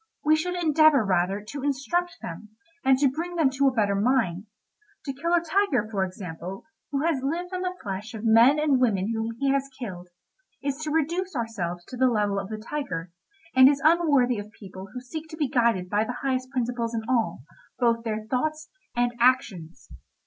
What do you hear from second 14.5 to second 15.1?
people who